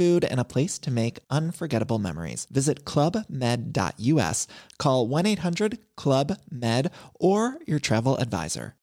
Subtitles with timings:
[0.00, 2.46] food, and a place to make unforgettable memories.
[2.50, 4.46] Visit clubmed.us,
[4.78, 6.90] call 1 800 Club Med,
[7.20, 8.76] or your travel advisor.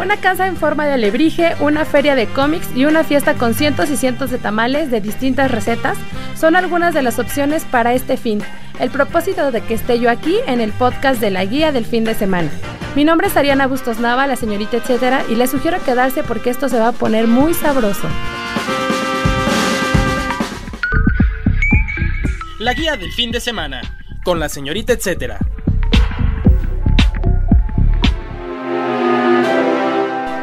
[0.00, 3.88] Una casa en forma de alebrije, una feria de cómics y una fiesta con cientos
[3.88, 5.96] y cientos de tamales de distintas recetas
[6.36, 8.42] son algunas de las opciones para este fin.
[8.78, 12.04] El propósito de que esté yo aquí en el podcast de la guía del fin
[12.04, 12.50] de semana.
[12.94, 16.68] Mi nombre es Ariana Bustos Nava, la señorita etcétera, y les sugiero quedarse porque esto
[16.68, 18.08] se va a poner muy sabroso.
[22.58, 23.82] La guía del fin de semana,
[24.24, 25.38] con la señorita etcétera.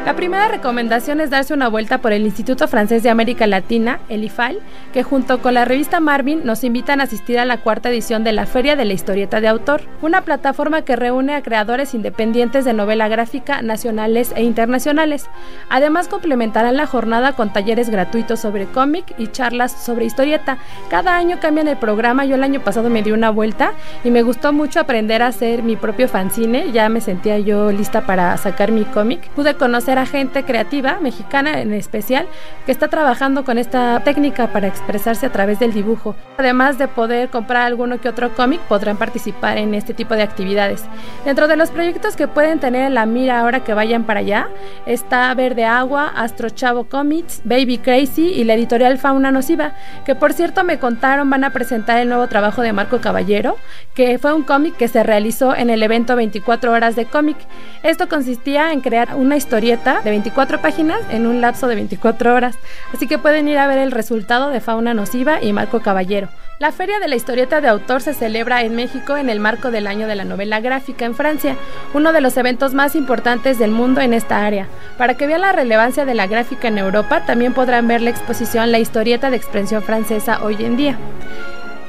[0.09, 4.23] La primera recomendación es darse una vuelta por el Instituto Francés de América Latina, el
[4.23, 4.57] IFAL,
[4.91, 8.31] que junto con la revista Marvin nos invitan a asistir a la cuarta edición de
[8.31, 12.73] la Feria de la Historieta de Autor, una plataforma que reúne a creadores independientes de
[12.73, 15.29] novela gráfica nacionales e internacionales.
[15.69, 20.57] Además complementarán la jornada con talleres gratuitos sobre cómic y charlas sobre historieta.
[20.89, 24.23] Cada año cambian el programa, yo el año pasado me di una vuelta y me
[24.23, 28.71] gustó mucho aprender a hacer mi propio fanzine, ya me sentía yo lista para sacar
[28.71, 29.29] mi cómic.
[29.35, 32.27] Pude conocer gente creativa, mexicana en especial,
[32.65, 36.15] que está trabajando con esta técnica para expresarse a través del dibujo.
[36.37, 40.83] Además de poder comprar alguno que otro cómic, podrán participar en este tipo de actividades.
[41.25, 44.47] Dentro de los proyectos que pueden tener en la mira ahora que vayan para allá,
[44.85, 49.73] está Verde Agua, Astro Chavo Comics, Baby Crazy y la editorial Fauna Nociva,
[50.05, 53.57] que por cierto me contaron van a presentar el nuevo trabajo de Marco Caballero,
[53.93, 57.37] que fue un cómic que se realizó en el evento 24 horas de cómic.
[57.83, 62.57] Esto consistía en crear una historieta de 24 páginas en un lapso de 24 horas,
[62.93, 66.29] así que pueden ir a ver el resultado de Fauna Nociva y Marco Caballero.
[66.59, 69.87] La Feria de la Historieta de Autor se celebra en México en el marco del
[69.87, 71.55] Año de la Novela Gráfica en Francia,
[71.93, 74.67] uno de los eventos más importantes del mundo en esta área.
[74.97, 78.71] Para que vean la relevancia de la gráfica en Europa, también podrán ver la exposición
[78.71, 80.97] La Historieta de Expresión Francesa hoy en día.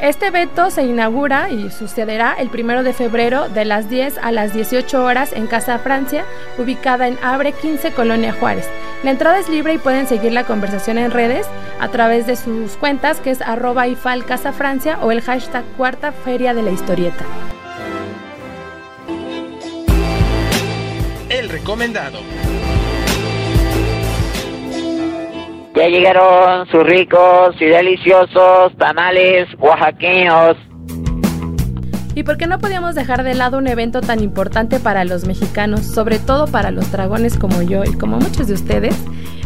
[0.00, 4.54] Este evento se inaugura y sucederá el 1 de febrero de las 10 a las
[4.54, 6.24] 18 horas en Casa Francia,
[6.56, 8.66] ubicada en Abre 15, Colonia Juárez.
[9.02, 11.46] La entrada es libre y pueden seguir la conversación en redes
[11.80, 16.12] a través de sus cuentas que es arroba ifal Casa Francia o el hashtag Cuarta
[16.12, 17.26] Feria de la Historieta.
[21.28, 22.20] El recomendado.
[25.74, 30.56] Ya llegaron sus ricos y deliciosos tamales oaxaqueños.
[32.14, 35.86] ¿Y por qué no podíamos dejar de lado un evento tan importante para los mexicanos,
[35.86, 38.96] sobre todo para los dragones como yo y como muchos de ustedes?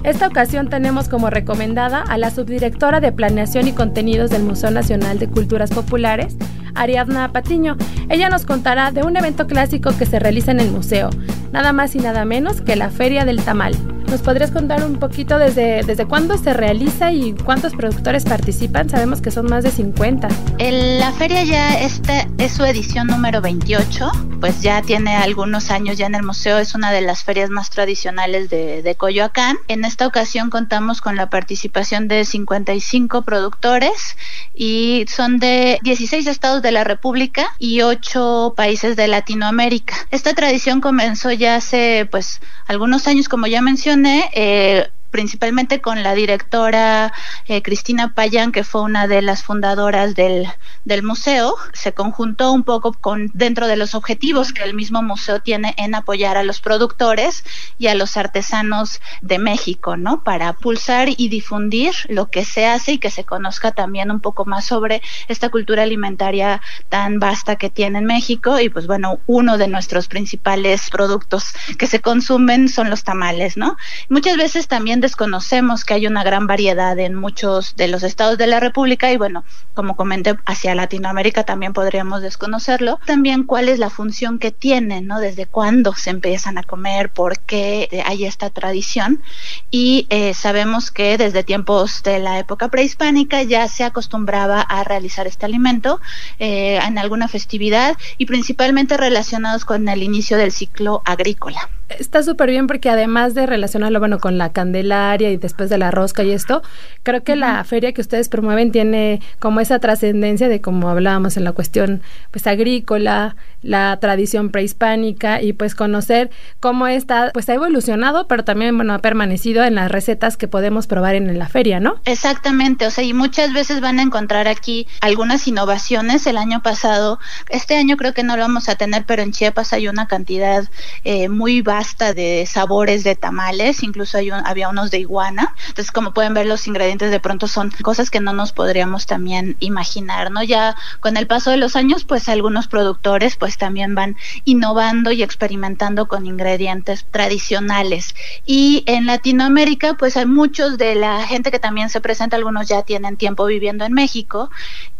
[0.02, 5.18] Esta ocasión tenemos como recomendada a la subdirectora de Planeación y Contenidos del Museo Nacional
[5.18, 6.36] de Culturas Populares,
[6.74, 7.76] Ariadna Patiño.
[8.08, 11.10] Ella nos contará de un evento clásico que se realiza en el museo,
[11.52, 13.74] nada más y nada menos que la Feria del Tamal.
[14.14, 18.88] ¿Nos podrías contar un poquito desde, desde cuándo se realiza y cuántos productores participan?
[18.88, 20.28] Sabemos que son más de 50.
[20.60, 26.06] la feria ya esta es su edición número 28, pues ya tiene algunos años ya
[26.06, 29.56] en el museo, es una de las ferias más tradicionales de, de Coyoacán.
[29.66, 34.16] En esta ocasión contamos con la participación de 55 productores
[34.54, 39.96] y son de 16 estados de la República y 8 países de Latinoamérica.
[40.12, 46.12] Esta tradición comenzó ya hace pues algunos años, como ya mencioné, eh, principalmente con la
[46.12, 47.12] directora
[47.46, 50.48] eh, Cristina Payán, que fue una de las fundadoras del,
[50.84, 55.38] del, museo, se conjuntó un poco con dentro de los objetivos que el mismo museo
[55.38, 57.44] tiene en apoyar a los productores
[57.78, 60.24] y a los artesanos de México, ¿no?
[60.24, 64.44] Para pulsar y difundir lo que se hace y que se conozca también un poco
[64.46, 69.58] más sobre esta cultura alimentaria tan vasta que tiene en México y pues bueno, uno
[69.58, 73.76] de nuestros principales productos que se consumen son los tamales, ¿no?
[74.08, 78.46] Muchas veces también desconocemos que hay una gran variedad en muchos de los estados de
[78.46, 82.98] la República y bueno, como comenté, hacia Latinoamérica también podríamos desconocerlo.
[83.04, 85.20] También cuál es la función que tienen, ¿no?
[85.20, 89.22] Desde cuándo se empiezan a comer, por qué hay esta tradición.
[89.70, 95.26] Y eh, sabemos que desde tiempos de la época prehispánica ya se acostumbraba a realizar
[95.26, 96.00] este alimento
[96.38, 101.68] eh, en alguna festividad y principalmente relacionados con el inicio del ciclo agrícola.
[101.90, 104.52] Está súper bien porque además de relacionarlo, bueno, con la
[104.94, 106.62] Candelaria y después de la rosca y esto,
[107.02, 111.44] creo que la feria que ustedes promueven tiene como esa trascendencia de como hablábamos en
[111.44, 116.30] la cuestión pues agrícola, la tradición prehispánica y pues conocer
[116.60, 120.86] cómo está, pues ha evolucionado, pero también, bueno, ha permanecido en las recetas que podemos
[120.86, 121.96] probar en la feria, ¿no?
[122.04, 126.26] Exactamente, o sea, y muchas veces van a encontrar aquí algunas innovaciones.
[126.26, 127.18] El año pasado,
[127.48, 130.68] este año creo que no lo vamos a tener, pero en Chiapas hay una cantidad
[131.04, 135.54] eh, muy pasta de sabores de tamales, incluso hay había unos de iguana.
[135.68, 139.56] Entonces, como pueden ver, los ingredientes de pronto son cosas que no nos podríamos también
[139.60, 140.42] imaginar, ¿no?
[140.42, 145.22] Ya con el paso de los años, pues algunos productores pues también van innovando y
[145.22, 148.14] experimentando con ingredientes tradicionales.
[148.46, 152.82] Y en Latinoamérica, pues hay muchos de la gente que también se presenta, algunos ya
[152.82, 154.50] tienen tiempo viviendo en México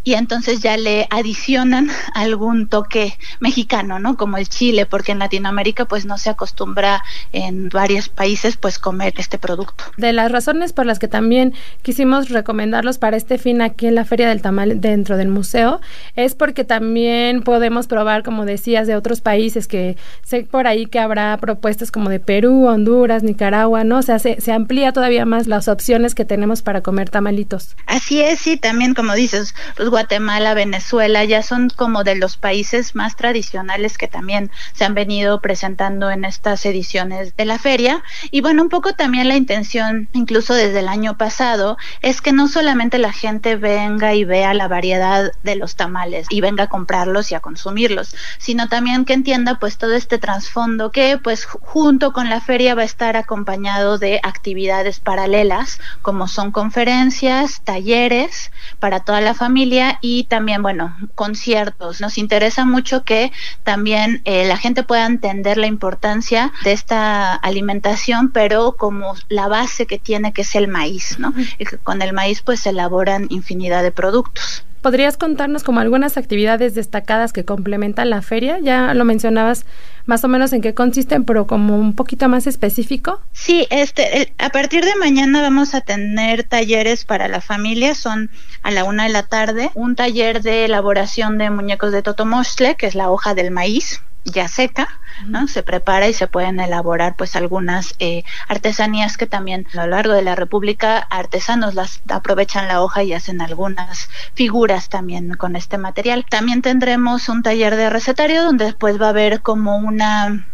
[0.04, 4.16] y entonces ya le adicionan algún toque mexicano, ¿no?
[4.16, 7.02] Como el chile, porque en Latinoamérica pues no se acostumbra
[7.32, 9.84] en varios países pues comer este producto.
[9.96, 14.04] De las razones por las que también quisimos recomendarlos para este fin aquí en la
[14.04, 15.80] Feria del Tamal dentro del museo
[16.16, 20.98] es porque también podemos probar, como decías, de otros países que sé por ahí que
[20.98, 23.98] habrá propuestas como de Perú, Honduras, Nicaragua, ¿no?
[23.98, 27.76] O sea, se, se amplía todavía más las opciones que tenemos para comer tamalitos.
[27.86, 32.96] Así es, sí, también como dices, los Guatemala, Venezuela, ya son como de los países
[32.96, 38.02] más tradicionales que también se han venido presentando en estas ediciones de la feria.
[38.32, 42.49] Y bueno, un poco también la intención, incluso desde el año pasado, es que no
[42.49, 47.31] solamente la gente venga y vea la variedad de los tamales y venga a comprarlos
[47.31, 52.29] y a consumirlos, sino también que entienda pues todo este trasfondo que pues junto con
[52.29, 58.50] la feria va a estar acompañado de actividades paralelas como son conferencias, talleres
[58.81, 62.00] para toda la familia y también, bueno, conciertos.
[62.00, 63.32] Nos interesa mucho que
[63.62, 69.86] también eh, la gente pueda entender la importancia de esta alimentación, pero como la base
[69.86, 71.32] que tiene, que es el maíz, ¿no?
[71.58, 74.64] Y que con el maíz pues se elaboran infinidad de productos.
[74.84, 78.58] ¿Podrías contarnos como algunas actividades destacadas que complementan la feria?
[78.58, 79.64] Ya lo mencionabas
[80.04, 83.22] más o menos en qué consisten, pero como un poquito más específico.
[83.32, 88.28] Sí, este, a partir de mañana vamos a tener talleres para la familia, son
[88.62, 92.84] a la una de la tarde, un taller de elaboración de muñecos de totomostle, que
[92.84, 94.88] es la hoja del maíz ya seca,
[95.26, 95.47] ¿no?
[95.49, 100.12] Se prepara y se pueden elaborar pues algunas eh, artesanías que también a lo largo
[100.12, 105.79] de la República artesanos las aprovechan la hoja y hacen algunas figuras también con este
[105.79, 106.25] material.
[106.29, 110.47] También tendremos un taller de recetario donde después va a haber como una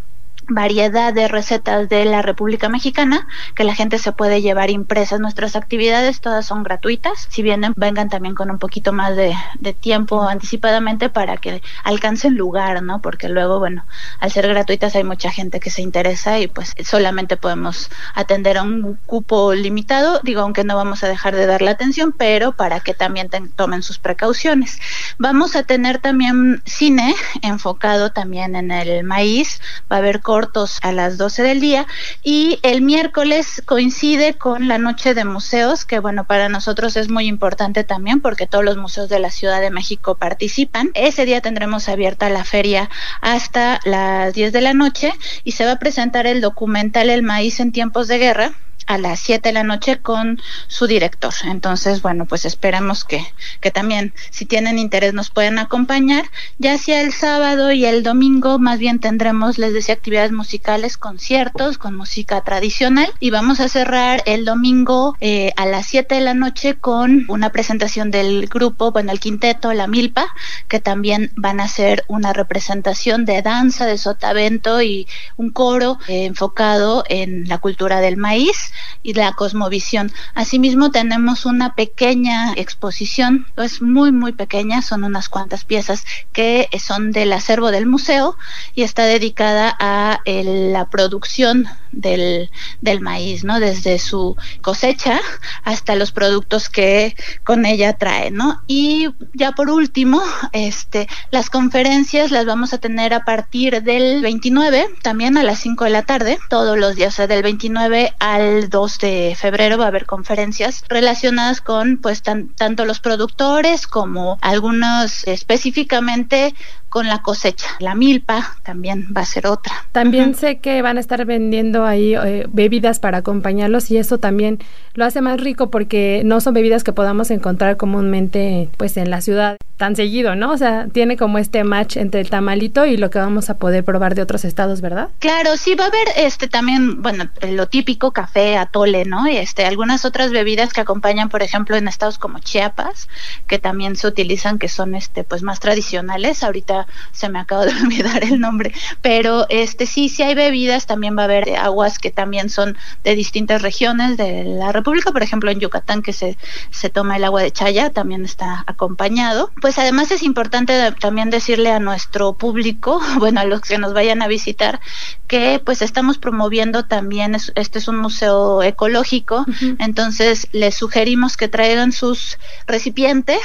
[0.53, 5.19] variedad de recetas de la República Mexicana que la gente se puede llevar impresas.
[5.19, 7.27] Nuestras actividades todas son gratuitas.
[7.29, 9.35] Si vienen, vengan también con un poquito más de,
[9.79, 13.01] tiempo anticipadamente para que alcancen lugar, ¿no?
[13.01, 13.85] Porque luego, bueno,
[14.19, 18.63] al ser gratuitas hay mucha gente que se interesa y pues solamente podemos atender a
[18.63, 20.19] un cupo limitado.
[20.23, 23.83] Digo, aunque no vamos a dejar de dar la atención, pero para que también tomen
[23.83, 24.79] sus precauciones.
[25.17, 29.61] Vamos a tener también cine enfocado también en el maíz.
[29.91, 31.85] Va a haber cortos a las 12 del día
[32.23, 37.27] y el miércoles coincide con la noche de museos, que bueno, para nosotros es muy
[37.27, 40.89] importante también porque todos los museos de la Ciudad de México participan.
[40.95, 42.89] Ese día tendremos abierta la feria
[43.21, 47.59] hasta las 10 de la noche y se va a presentar el documental El maíz
[47.59, 48.53] en tiempos de guerra
[48.87, 51.33] a las 7 de la noche con su director.
[51.45, 53.25] Entonces, bueno, pues esperemos que,
[53.59, 56.25] que también, si tienen interés, nos puedan acompañar.
[56.57, 61.77] Ya sea el sábado y el domingo, más bien tendremos, les decía, actividades musicales, conciertos
[61.77, 63.11] con música tradicional.
[63.19, 67.51] Y vamos a cerrar el domingo eh, a las 7 de la noche con una
[67.51, 70.27] presentación del grupo, bueno, el quinteto, la Milpa,
[70.67, 75.07] que también van a hacer una representación de danza, de sotavento y
[75.37, 78.71] un coro eh, enfocado en la cultura del maíz
[79.03, 80.11] y la cosmovisión.
[80.33, 87.11] Asimismo tenemos una pequeña exposición, es muy muy pequeña, son unas cuantas piezas que son
[87.11, 88.37] del acervo del museo
[88.75, 92.49] y está dedicada a la producción del,
[92.81, 93.59] del maíz, ¿no?
[93.59, 95.19] Desde su cosecha
[95.63, 98.63] hasta los productos que con ella trae, ¿no?
[98.67, 104.87] Y ya por último, este, las conferencias las vamos a tener a partir del 29,
[105.01, 108.41] también a las 5 de la tarde, todos los días, o sea, del 29 al
[108.41, 114.37] al 2 de febrero va a haber conferencias relacionadas con pues tanto los productores como
[114.41, 116.53] algunos específicamente
[116.91, 117.67] con la cosecha.
[117.79, 119.73] La milpa también va a ser otra.
[119.93, 124.59] También sé que van a estar vendiendo ahí eh, bebidas para acompañarlos y eso también
[124.93, 129.21] lo hace más rico porque no son bebidas que podamos encontrar comúnmente pues en la
[129.21, 130.51] ciudad tan seguido, ¿no?
[130.51, 133.83] O sea, tiene como este match entre el tamalito y lo que vamos a poder
[133.83, 135.09] probar de otros estados, ¿verdad?
[135.17, 139.27] Claro, sí va a haber este también, bueno, lo típico café, atole, ¿no?
[139.27, 143.09] Y este algunas otras bebidas que acompañan, por ejemplo, en estados como Chiapas,
[143.47, 146.43] que también se utilizan que son este pues más tradicionales.
[146.43, 146.80] Ahorita
[147.11, 151.23] se me acaba de olvidar el nombre, pero este sí sí hay bebidas, también va
[151.23, 155.59] a haber aguas que también son de distintas regiones de la República, por ejemplo, en
[155.59, 156.37] Yucatán que se
[156.69, 159.51] se toma el agua de chaya, también está acompañado.
[159.61, 164.21] Pues además es importante también decirle a nuestro público, bueno, a los que nos vayan
[164.21, 164.79] a visitar,
[165.27, 169.45] que pues estamos promoviendo también, este es un museo ecológico,
[169.79, 173.39] entonces les sugerimos que traigan sus recipientes,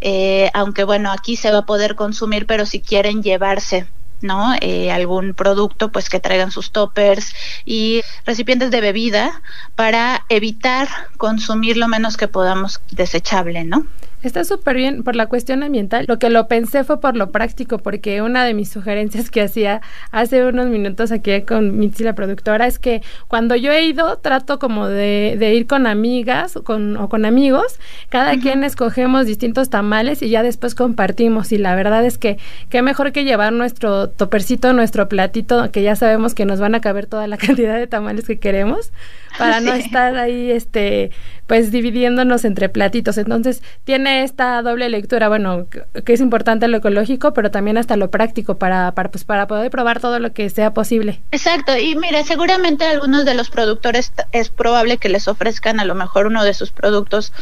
[0.00, 3.86] eh, aunque bueno, aquí se va a poder consumir, si quieren llevarse
[4.22, 4.54] ¿no?
[4.60, 9.42] Eh, algún producto, pues que traigan sus toppers y recipientes de bebida
[9.74, 13.86] para evitar consumir lo menos que podamos desechable, ¿no?
[14.22, 16.06] Está súper bien por la cuestión ambiental.
[16.08, 19.82] Lo que lo pensé fue por lo práctico, porque una de mis sugerencias que hacía
[20.10, 24.58] hace unos minutos aquí con Mitzi, la productora, es que cuando yo he ido, trato
[24.58, 27.78] como de, ir con amigas con, o con amigos.
[28.08, 31.52] Cada quien escogemos distintos tamales y ya después compartimos.
[31.52, 35.94] Y la verdad es que qué mejor que llevar nuestro topercito, nuestro platito, que ya
[35.94, 38.90] sabemos que nos van a caber toda la cantidad de tamales que queremos
[39.38, 41.10] para no estar ahí, este,
[41.46, 43.18] pues dividiéndonos entre platitos.
[43.18, 45.66] Entonces, tiene esta doble lectura, bueno,
[46.04, 49.70] que es importante lo ecológico, pero también hasta lo práctico para, para, pues, para poder
[49.70, 51.20] probar todo lo que sea posible.
[51.32, 55.94] Exacto, y mire, seguramente algunos de los productores es probable que les ofrezcan a lo
[55.94, 57.32] mejor uno de sus productos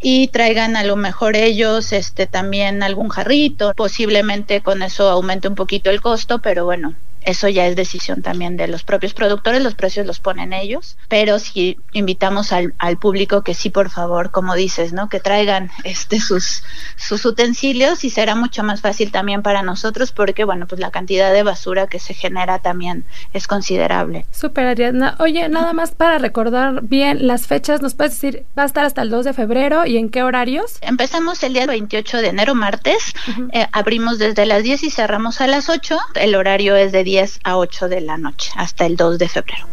[0.00, 5.54] y traigan a lo mejor ellos este también algún jarrito, posiblemente con eso aumente un
[5.54, 9.74] poquito el costo, pero bueno, eso ya es decisión también de los propios productores, los
[9.74, 14.54] precios los ponen ellos, pero si invitamos al, al, público que sí, por favor, como
[14.54, 15.08] dices, ¿no?
[15.08, 16.62] Que traigan este sus,
[16.96, 21.32] sus utensilios y será mucho más fácil también para nosotros porque, bueno, pues la cantidad
[21.32, 24.26] de basura que se genera también es considerable.
[24.30, 25.16] Súper, Ariadna.
[25.18, 29.02] Oye, nada más para recordar bien las fechas, ¿nos puedes decir, va a estar hasta
[29.02, 30.78] el 2 de febrero y en qué horarios?
[30.80, 33.14] Empezamos el día 28 de enero, martes,
[33.52, 37.40] eh, abrimos desde las 10 y cerramos a las 8, el horario es de 10
[37.42, 39.66] a 8 de la noche hasta el 2 de febrero.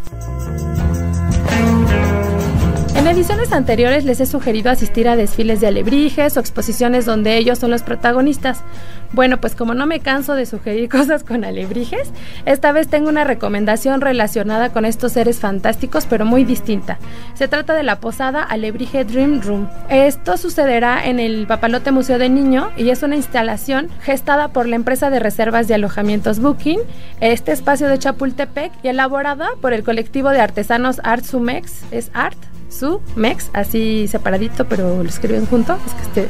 [2.98, 7.60] En ediciones anteriores les he sugerido asistir a desfiles de alebrijes o exposiciones donde ellos
[7.60, 8.64] son los protagonistas.
[9.12, 12.10] Bueno, pues como no me canso de sugerir cosas con alebrijes,
[12.44, 16.98] esta vez tengo una recomendación relacionada con estos seres fantásticos, pero muy distinta.
[17.34, 19.68] Se trata de la posada Alebrije Dream Room.
[19.88, 24.74] Esto sucederá en el Papalote Museo de Niño y es una instalación gestada por la
[24.74, 26.80] empresa de reservas de alojamientos Booking,
[27.20, 32.36] este espacio de Chapultepec y elaborada por el colectivo de artesanos Art Sumex, es Art
[32.68, 36.28] Sumex, así separadito, pero lo escriben junto, es que este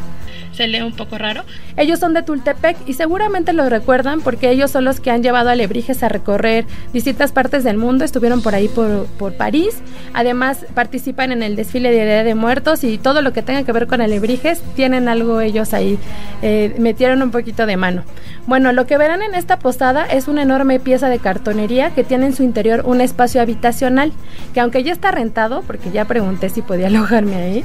[0.58, 1.44] se lee un poco raro.
[1.76, 5.50] Ellos son de Tultepec y seguramente lo recuerdan porque ellos son los que han llevado
[5.50, 8.04] a Alebrijes a recorrer distintas partes del mundo.
[8.04, 9.76] Estuvieron por ahí por, por París.
[10.14, 13.70] Además participan en el desfile de Día de Muertos y todo lo que tenga que
[13.70, 15.96] ver con Alebrijes tienen algo ellos ahí.
[16.42, 18.02] Eh, metieron un poquito de mano.
[18.48, 22.26] Bueno, lo que verán en esta posada es una enorme pieza de cartonería que tiene
[22.26, 24.12] en su interior un espacio habitacional
[24.54, 27.64] que aunque ya está rentado, porque ya pregunté si podía alojarme ahí,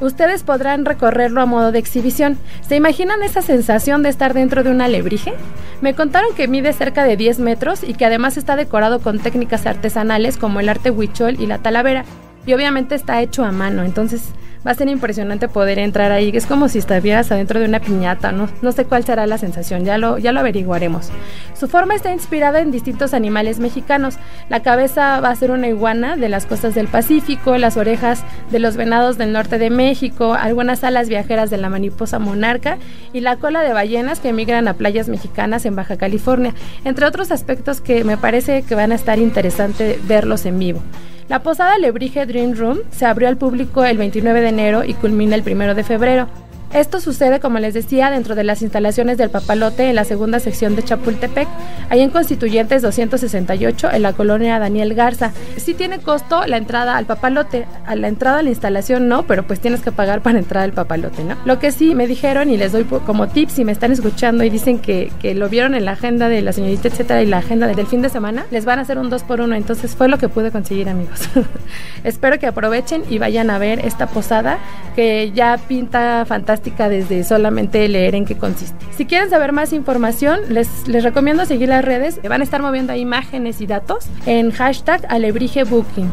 [0.00, 2.38] ustedes podrán recorrerlo a modo de exhibición.
[2.66, 5.34] ¿Se imaginan esa sensación de estar dentro de un alebrije?
[5.80, 9.66] Me contaron que mide cerca de 10 metros y que además está decorado con técnicas
[9.66, 12.04] artesanales como el arte huichol y la talavera.
[12.46, 14.30] Y obviamente está hecho a mano, entonces
[14.66, 16.30] va a ser impresionante poder entrar ahí.
[16.34, 19.84] Es como si estuvieras adentro de una piñata, no, no sé cuál será la sensación,
[19.84, 21.10] ya lo, ya lo averiguaremos.
[21.54, 24.16] Su forma está inspirada en distintos animales mexicanos.
[24.48, 28.58] La cabeza va a ser una iguana de las costas del Pacífico, las orejas de
[28.58, 32.78] los venados del norte de México, algunas alas viajeras de la mariposa monarca
[33.12, 37.30] y la cola de ballenas que emigran a playas mexicanas en Baja California, entre otros
[37.30, 40.82] aspectos que me parece que van a estar interesante verlos en vivo.
[41.30, 45.36] La posada Lebrige Dream Room se abrió al público el 29 de enero y culmina
[45.36, 46.26] el 1 de febrero.
[46.72, 50.76] Esto sucede, como les decía, dentro de las instalaciones del Papalote en la segunda sección
[50.76, 51.48] de Chapultepec,
[51.88, 55.32] ahí en Constituyentes 268, en la colonia Daniel Garza.
[55.56, 59.44] Sí tiene costo la entrada al Papalote, a la entrada a la instalación no, pero
[59.48, 61.36] pues tienes que pagar para entrar al Papalote, ¿no?
[61.44, 64.50] Lo que sí me dijeron y les doy como tips si me están escuchando y
[64.50, 67.66] dicen que, que lo vieron en la agenda de la señorita, etcétera, y la agenda
[67.66, 70.18] del fin de semana, les van a hacer un 2 por 1 entonces fue lo
[70.18, 71.28] que pude conseguir, amigos.
[72.04, 74.58] Espero que aprovechen y vayan a ver esta posada
[74.94, 78.84] que ya pinta fantástica desde solamente leer en qué consiste.
[78.96, 82.20] Si quieren saber más información, les, les recomiendo seguir las redes.
[82.22, 86.10] Van a estar moviendo imágenes y datos en hashtag alebrigebooking.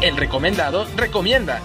[0.00, 1.60] El recomendado recomienda.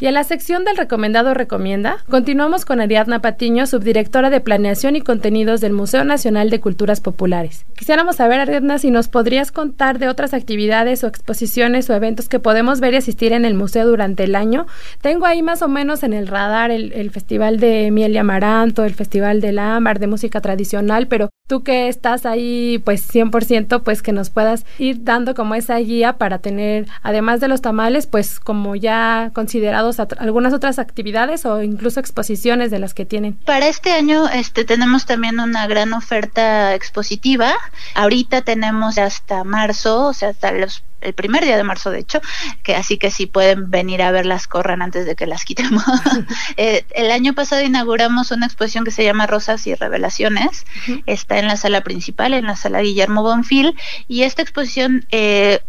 [0.00, 5.00] Y en la sección del recomendado recomienda, continuamos con Ariadna Patiño, subdirectora de Planeación y
[5.00, 7.66] Contenidos del Museo Nacional de Culturas Populares.
[7.76, 12.38] Quisiéramos saber, Ariadna, si nos podrías contar de otras actividades o exposiciones o eventos que
[12.38, 14.66] podemos ver y asistir en el museo durante el año.
[15.00, 18.94] Tengo ahí más o menos en el radar el, Festival de Miel y Amaranto, el
[18.94, 24.12] Festival del Ámbar, de música tradicional, pero tú que estás ahí pues 100%, pues que
[24.12, 28.76] nos puedas ir dando como esa guía para tener, además de los tamales, pues como
[28.76, 33.34] ya considerados algunas otras actividades o incluso exposiciones de las que tienen.
[33.44, 37.54] Para este año este tenemos también una gran oferta expositiva.
[37.94, 42.20] Ahorita tenemos hasta marzo, o sea, hasta los el primer día de marzo, de hecho,
[42.62, 45.84] que así que si pueden venir a verlas, corran antes de que las quitemos.
[46.56, 50.66] Eh, el año pasado inauguramos una exposición que se llama Rosas y Revelaciones.
[51.06, 53.78] Está en la sala principal, en la sala Guillermo Bonfil,
[54.08, 55.60] y esta exposición eh,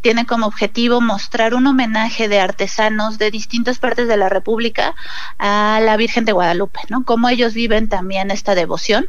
[0.00, 4.94] tiene como objetivo mostrar un homenaje de artesanos de distintas partes de la República
[5.38, 7.04] a la Virgen de Guadalupe, ¿no?
[7.04, 9.06] Cómo ellos viven también esta devoción,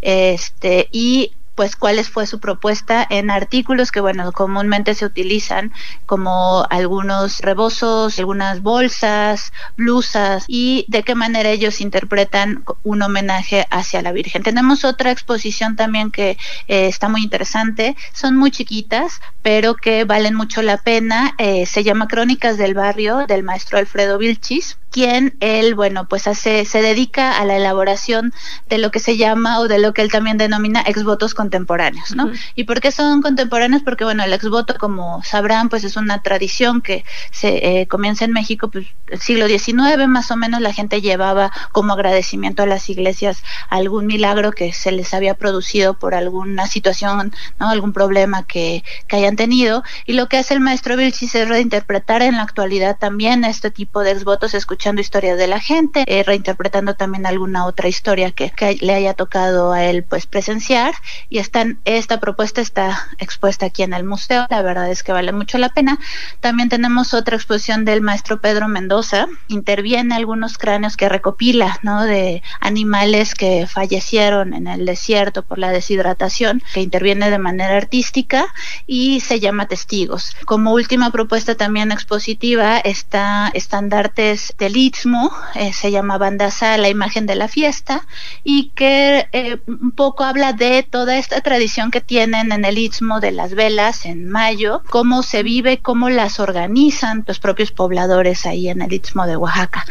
[0.00, 5.72] este, y pues cuál fue su propuesta en artículos que bueno comúnmente se utilizan
[6.06, 14.02] como algunos rebozos, algunas bolsas, blusas y de qué manera ellos interpretan un homenaje hacia
[14.02, 14.42] la Virgen.
[14.42, 20.34] Tenemos otra exposición también que eh, está muy interesante, son muy chiquitas pero que valen
[20.34, 25.74] mucho la pena, eh, se llama Crónicas del Barrio del maestro Alfredo Vilchis quien él,
[25.74, 28.32] bueno, pues hace, se dedica a la elaboración
[28.68, 32.30] de lo que se llama o de lo que él también denomina exvotos contemporáneos, ¿no?
[32.54, 33.82] ¿Y por qué son contemporáneos?
[33.82, 38.32] Porque, bueno, el exvoto, como sabrán, pues es una tradición que se eh, comienza en
[38.32, 42.88] México, pues el siglo XIX más o menos la gente llevaba como agradecimiento a las
[42.90, 47.70] iglesias algún milagro que se les había producido por alguna situación, ¿no?
[47.70, 49.82] Algún problema que, que hayan tenido.
[50.04, 54.00] Y lo que hace el maestro Vilchis es reinterpretar en la actualidad también este tipo
[54.00, 58.50] de exvotos, escuchar escuchando historias de la gente, eh, reinterpretando también alguna otra historia que,
[58.80, 60.92] le haya tocado a él pues presenciar
[61.28, 65.30] y están, esta propuesta está expuesta aquí en el museo, la verdad es que vale
[65.30, 66.00] mucho la pena.
[66.40, 72.02] También tenemos otra exposición del maestro Pedro Mendoza, interviene algunos cráneos que recopila, ¿no?
[72.02, 78.46] De animales que fallecieron en el desierto por la deshidratación, que interviene de manera artística
[78.88, 80.34] y se llama Testigos.
[80.44, 87.26] Como última propuesta también expositiva está Estandartes de Istmo, eh, se llama Bandasa, la imagen
[87.26, 88.06] de la fiesta,
[88.44, 93.20] y que eh, un poco habla de toda esta tradición que tienen en el Istmo
[93.20, 98.68] de las velas en mayo, cómo se vive, cómo las organizan los propios pobladores ahí
[98.68, 99.84] en el Istmo de Oaxaca.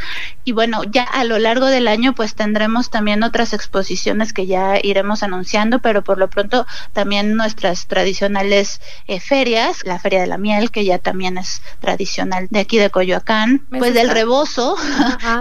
[0.43, 4.79] Y bueno, ya a lo largo del año pues tendremos también otras exposiciones que ya
[4.81, 10.37] iremos anunciando, pero por lo pronto también nuestras tradicionales eh, ferias, la Feria de la
[10.37, 14.70] Miel, que ya también es tradicional de aquí de Coyoacán, pues del rebozo,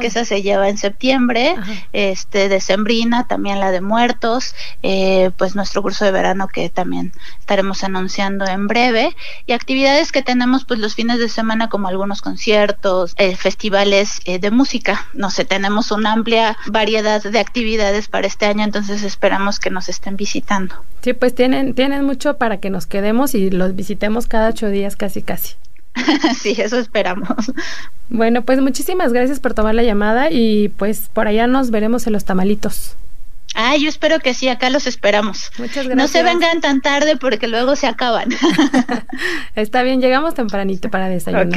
[0.01, 1.57] que esa se lleva en septiembre,
[1.93, 7.13] este de Sembrina, también la de Muertos, eh, pues nuestro curso de verano que también
[7.39, 9.15] estaremos anunciando en breve,
[9.47, 14.39] y actividades que tenemos pues los fines de semana como algunos conciertos, eh, festivales eh,
[14.39, 19.59] de música, no sé, tenemos una amplia variedad de actividades para este año, entonces esperamos
[19.59, 20.75] que nos estén visitando.
[21.03, 24.97] Sí, pues tienen, tienen mucho para que nos quedemos y los visitemos cada ocho días
[24.97, 25.55] casi casi.
[26.39, 27.53] sí, eso esperamos.
[28.09, 32.13] Bueno, pues muchísimas gracias por tomar la llamada y pues por allá nos veremos en
[32.13, 32.97] los tamalitos.
[33.55, 35.51] Ah, yo espero que sí, acá los esperamos.
[35.59, 35.97] Muchas gracias.
[35.97, 38.29] No se vengan tan tarde porque luego se acaban.
[39.57, 41.49] Está bien, llegamos tempranito para desayunar.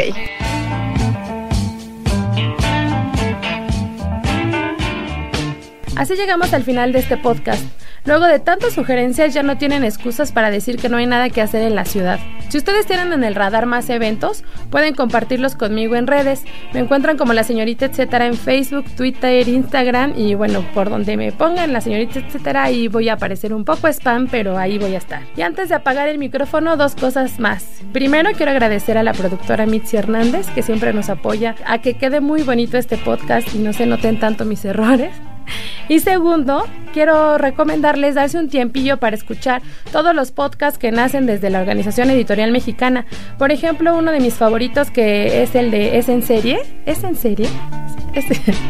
[5.95, 7.63] Así llegamos al final de este podcast.
[8.05, 11.41] Luego de tantas sugerencias ya no tienen excusas para decir que no hay nada que
[11.41, 12.19] hacer en la ciudad.
[12.49, 16.43] Si ustedes tienen en el radar más eventos, pueden compartirlos conmigo en redes.
[16.73, 21.31] Me encuentran como la señorita etcétera en Facebook, Twitter, Instagram y bueno, por donde me
[21.31, 24.97] pongan la señorita etcétera ahí voy a aparecer un poco spam, pero ahí voy a
[24.97, 25.21] estar.
[25.37, 27.63] Y antes de apagar el micrófono, dos cosas más.
[27.93, 32.19] Primero quiero agradecer a la productora Mitzi Hernández que siempre nos apoya a que quede
[32.19, 35.13] muy bonito este podcast y no se noten tanto mis errores.
[35.89, 41.49] Y segundo, quiero recomendarles darse un tiempillo para escuchar todos los podcasts que nacen desde
[41.49, 43.05] la Organización Editorial Mexicana.
[43.37, 46.59] Por ejemplo, uno de mis favoritos que es el de Es en serie.
[46.85, 47.49] ¿Es en serie?
[48.13, 48.25] ¿Es,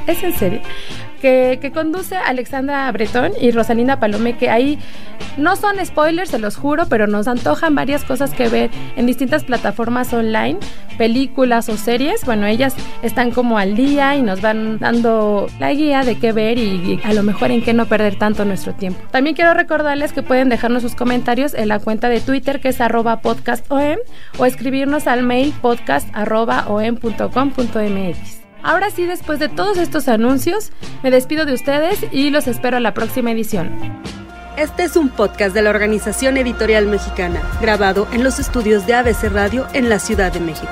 [0.08, 0.62] es en serie?
[1.24, 4.78] Que, conduce Alexandra Bretón y Rosalinda Palome, que ahí
[5.38, 9.46] no son spoilers, se los juro, pero nos antojan varias cosas que ver en distintas
[9.46, 10.60] plataformas online,
[10.98, 12.26] películas o series.
[12.26, 16.58] Bueno, ellas están como al día y nos van dando la guía de qué ver
[16.58, 19.00] y, a lo mejor en qué no perder tanto nuestro tiempo.
[19.12, 22.82] También quiero recordarles que pueden dejarnos sus comentarios en la cuenta de Twitter que es
[22.82, 24.00] arroba podcastom
[24.38, 28.43] o escribirnos al mail podcast.om.com.mx.
[28.64, 30.72] Ahora sí, después de todos estos anuncios,
[31.04, 33.70] me despido de ustedes y los espero a la próxima edición.
[34.58, 39.24] Este es un podcast de la Organización Editorial Mexicana, grabado en los estudios de ABC
[39.32, 40.72] Radio en la Ciudad de México.